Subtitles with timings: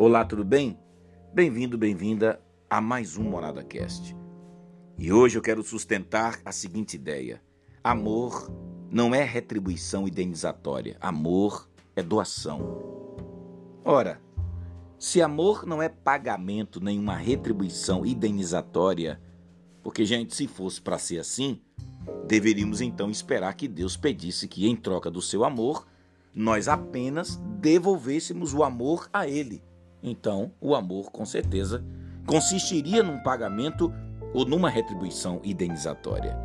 [0.00, 0.78] Olá, tudo bem?
[1.34, 4.16] Bem-vindo, bem-vinda a mais um Morada Cast.
[4.96, 7.42] E hoje eu quero sustentar a seguinte ideia:
[7.82, 8.48] amor
[8.92, 12.60] não é retribuição indenizatória, amor é doação.
[13.84, 14.22] Ora,
[15.00, 19.20] se amor não é pagamento nenhuma retribuição indenizatória,
[19.82, 21.60] porque, gente, se fosse para ser assim,
[22.24, 25.88] deveríamos então esperar que Deus pedisse que, em troca do seu amor,
[26.32, 29.66] nós apenas devolvêssemos o amor a Ele
[30.02, 31.84] então o amor, com certeza,
[32.26, 33.92] consistiria num pagamento
[34.34, 36.36] ou numa retribuição indenizatória.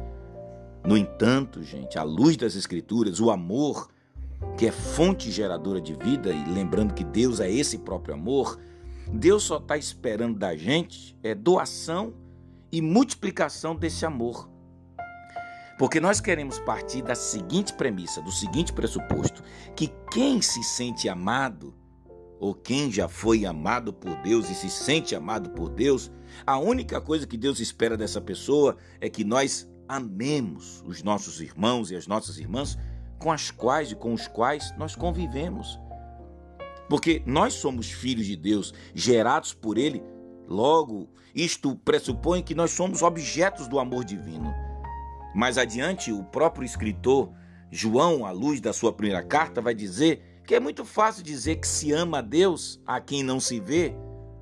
[0.85, 3.89] No entanto, gente, à luz das Escrituras, o amor,
[4.57, 8.59] que é fonte geradora de vida, e lembrando que Deus é esse próprio amor,
[9.11, 12.13] Deus só está esperando da gente é doação
[12.71, 14.49] e multiplicação desse amor.
[15.77, 19.43] Porque nós queremos partir da seguinte premissa, do seguinte pressuposto:
[19.75, 21.73] que quem se sente amado
[22.43, 26.11] ou quem já foi amado por Deus e se sente amado por Deus,
[26.45, 31.89] a única coisa que Deus espera dessa pessoa é que nós amemos os nossos irmãos
[31.89, 32.77] e as nossas irmãs
[33.17, 35.79] com as quais e com os quais nós convivemos.
[36.89, 40.03] Porque nós somos filhos de Deus, gerados por Ele,
[40.45, 44.53] logo, isto pressupõe que nós somos objetos do amor divino.
[45.33, 47.31] Mais adiante, o próprio escritor
[47.71, 51.67] João, à luz da sua primeira carta, vai dizer que é muito fácil dizer que
[51.67, 53.95] se ama a Deus a quem não se vê,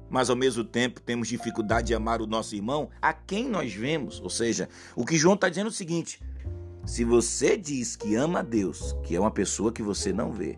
[0.10, 4.20] mas ao mesmo tempo temos dificuldade de amar o nosso irmão a quem nós vemos.
[4.20, 6.22] Ou seja, o que João está dizendo é o seguinte:
[6.86, 10.58] se você diz que ama a Deus, que é uma pessoa que você não vê,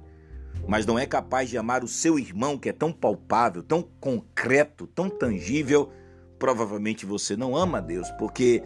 [0.67, 4.87] mas não é capaz de amar o seu irmão, que é tão palpável, tão concreto,
[4.87, 5.91] tão tangível,
[6.39, 8.63] provavelmente você não ama a Deus, porque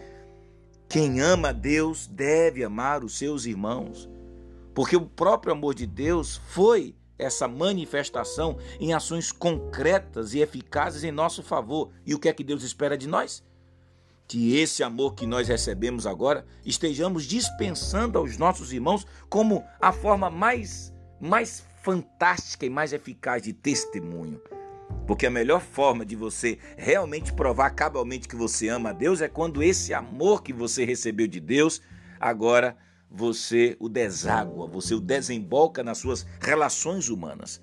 [0.88, 4.10] quem ama a Deus deve amar os seus irmãos.
[4.78, 11.12] Porque o próprio amor de Deus foi essa manifestação em ações concretas e eficazes em
[11.12, 11.90] nosso favor.
[12.06, 13.44] E o que é que Deus espera de nós?
[14.28, 20.30] Que esse amor que nós recebemos agora estejamos dispensando aos nossos irmãos como a forma
[20.30, 24.40] mais, mais fantástica e mais eficaz de testemunho.
[25.08, 29.28] Porque a melhor forma de você realmente provar cabalmente que você ama a Deus é
[29.28, 31.82] quando esse amor que você recebeu de Deus
[32.20, 32.78] agora
[33.10, 37.62] você o deságua, você o desemboca nas suas relações humanas.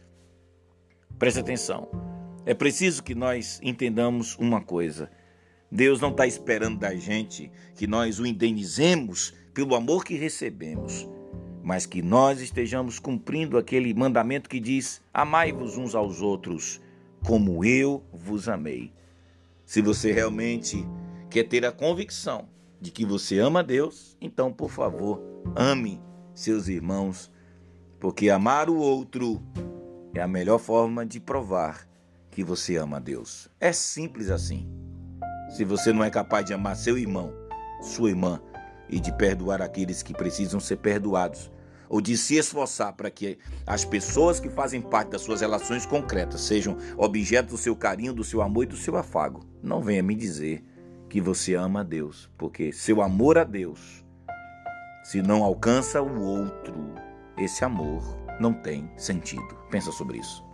[1.19, 1.89] Preste atenção.
[2.47, 5.11] É preciso que nós entendamos uma coisa.
[5.71, 11.09] Deus não está esperando da gente que nós o indenizemos pelo amor que recebemos,
[11.63, 16.81] mas que nós estejamos cumprindo aquele mandamento que diz: Amai-vos uns aos outros,
[17.25, 18.93] como eu vos amei.
[19.65, 20.87] Se você realmente
[21.31, 22.49] quer ter a convicção
[22.85, 25.19] de que você ama Deus, então, por favor,
[25.57, 26.03] ame
[26.35, 27.33] seus irmãos,
[27.99, 29.43] porque amar o outro
[30.15, 31.89] é a melhor forma de provar
[32.31, 33.49] que você ama Deus.
[33.59, 34.69] É simples assim.
[35.57, 37.33] Se você não é capaz de amar seu irmão,
[37.81, 38.39] sua irmã
[38.87, 41.51] e de perdoar aqueles que precisam ser perdoados,
[41.89, 46.43] ou de se esforçar para que as pessoas que fazem parte das suas relações concretas
[46.43, 50.15] sejam objeto do seu carinho, do seu amor e do seu afago, não venha me
[50.15, 50.63] dizer
[51.15, 54.05] que você ama a Deus, porque seu amor a Deus,
[55.05, 56.75] se não alcança o outro,
[57.39, 58.03] esse amor
[58.41, 59.57] não tem sentido.
[59.71, 60.45] Pensa sobre isso.